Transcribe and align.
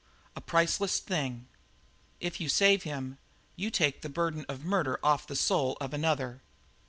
"A 0.35 0.41
priceless 0.41 0.97
thing. 0.99 1.47
If 2.19 2.41
you 2.41 2.49
save 2.49 2.81
him, 2.81 3.19
you 3.55 3.69
take 3.69 4.01
the 4.01 4.09
burden 4.09 4.47
of 4.49 4.65
murder 4.65 4.99
off 5.03 5.27
the 5.27 5.35
soul 5.35 5.77
of 5.79 5.93
another." 5.93 6.41